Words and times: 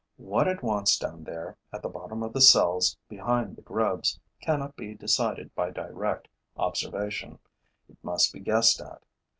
What 0.17 0.47
it 0.47 0.63
wants 0.63 0.97
down 0.97 1.25
there, 1.25 1.57
at 1.71 1.83
the 1.83 1.87
bottom 1.87 2.23
of 2.23 2.33
the 2.33 2.41
cells, 2.41 2.97
behind 3.07 3.55
the 3.55 3.61
grubs, 3.61 4.19
cannot 4.41 4.75
be 4.75 4.95
decided 4.95 5.53
by 5.53 5.69
direct 5.69 6.27
observation; 6.57 7.37
it 7.87 7.99
must 8.03 8.33
be 8.33 8.39
guessed 8.39 8.81
at. 8.81 9.03